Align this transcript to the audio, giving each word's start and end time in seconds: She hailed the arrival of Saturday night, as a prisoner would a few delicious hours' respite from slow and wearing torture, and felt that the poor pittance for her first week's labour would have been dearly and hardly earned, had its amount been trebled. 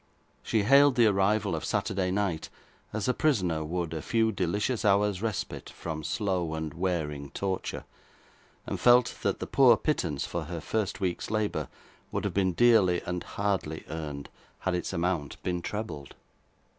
She 0.41 0.63
hailed 0.63 0.95
the 0.95 1.05
arrival 1.05 1.55
of 1.55 1.63
Saturday 1.63 2.09
night, 2.09 2.49
as 2.91 3.07
a 3.07 3.13
prisoner 3.13 3.63
would 3.63 3.93
a 3.93 4.01
few 4.01 4.31
delicious 4.31 4.83
hours' 4.83 5.21
respite 5.21 5.69
from 5.69 6.03
slow 6.03 6.55
and 6.55 6.73
wearing 6.73 7.29
torture, 7.29 7.83
and 8.65 8.79
felt 8.79 9.19
that 9.21 9.39
the 9.39 9.45
poor 9.45 9.77
pittance 9.77 10.25
for 10.25 10.45
her 10.45 10.59
first 10.59 11.01
week's 11.01 11.29
labour 11.29 11.67
would 12.11 12.23
have 12.23 12.33
been 12.33 12.53
dearly 12.53 13.03
and 13.05 13.23
hardly 13.37 13.83
earned, 13.91 14.29
had 14.61 14.73
its 14.73 14.91
amount 14.91 15.37
been 15.43 15.61
trebled. 15.61 16.15